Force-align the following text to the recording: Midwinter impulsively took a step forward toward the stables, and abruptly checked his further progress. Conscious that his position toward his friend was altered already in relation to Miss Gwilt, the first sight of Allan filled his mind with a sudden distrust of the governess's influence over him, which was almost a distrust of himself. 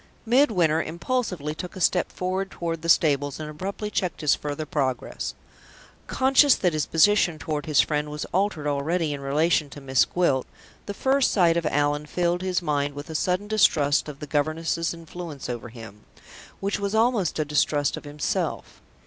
Midwinter 0.25 0.81
impulsively 0.81 1.53
took 1.53 1.75
a 1.75 1.79
step 1.79 2.11
forward 2.11 2.49
toward 2.49 2.81
the 2.81 2.89
stables, 2.89 3.39
and 3.39 3.47
abruptly 3.47 3.91
checked 3.91 4.21
his 4.21 4.33
further 4.33 4.65
progress. 4.65 5.35
Conscious 6.07 6.55
that 6.55 6.73
his 6.73 6.87
position 6.87 7.37
toward 7.37 7.67
his 7.67 7.81
friend 7.81 8.09
was 8.09 8.25
altered 8.33 8.65
already 8.65 9.13
in 9.13 9.21
relation 9.21 9.69
to 9.69 9.79
Miss 9.79 10.05
Gwilt, 10.05 10.47
the 10.87 10.95
first 10.95 11.29
sight 11.29 11.55
of 11.55 11.67
Allan 11.67 12.07
filled 12.07 12.41
his 12.41 12.63
mind 12.63 12.95
with 12.95 13.11
a 13.11 13.13
sudden 13.15 13.47
distrust 13.47 14.09
of 14.09 14.17
the 14.19 14.25
governess's 14.25 14.91
influence 14.91 15.47
over 15.47 15.69
him, 15.69 16.01
which 16.61 16.79
was 16.79 16.95
almost 16.95 17.37
a 17.37 17.45
distrust 17.45 17.95
of 17.95 18.03
himself. 18.03 18.81